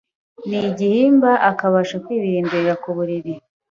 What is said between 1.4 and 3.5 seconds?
akabasha kwibirindurira ku buriri,